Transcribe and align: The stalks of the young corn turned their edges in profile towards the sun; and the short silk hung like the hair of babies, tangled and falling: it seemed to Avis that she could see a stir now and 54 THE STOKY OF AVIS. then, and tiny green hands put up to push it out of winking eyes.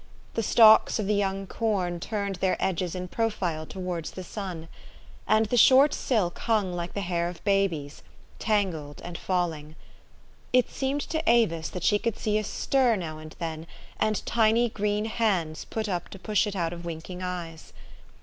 The 0.33 0.41
stalks 0.41 0.97
of 0.97 1.05
the 1.05 1.13
young 1.13 1.45
corn 1.45 1.99
turned 1.99 2.37
their 2.37 2.57
edges 2.59 2.95
in 2.95 3.07
profile 3.07 3.67
towards 3.67 4.09
the 4.09 4.23
sun; 4.23 4.67
and 5.27 5.45
the 5.45 5.57
short 5.57 5.93
silk 5.93 6.39
hung 6.39 6.73
like 6.73 6.95
the 6.95 7.01
hair 7.01 7.29
of 7.29 7.43
babies, 7.43 8.01
tangled 8.39 8.99
and 9.05 9.15
falling: 9.15 9.75
it 10.51 10.71
seemed 10.71 11.01
to 11.01 11.21
Avis 11.29 11.69
that 11.69 11.83
she 11.83 11.99
could 11.99 12.17
see 12.17 12.39
a 12.39 12.43
stir 12.43 12.95
now 12.95 13.19
and 13.19 13.33
54 13.33 13.39
THE 13.47 13.53
STOKY 13.53 13.61
OF 13.61 13.69
AVIS. 13.69 13.97
then, 13.99 14.07
and 14.07 14.25
tiny 14.25 14.69
green 14.69 15.05
hands 15.05 15.65
put 15.65 15.87
up 15.87 16.09
to 16.09 16.17
push 16.17 16.47
it 16.47 16.55
out 16.55 16.73
of 16.73 16.83
winking 16.83 17.21
eyes. 17.21 17.71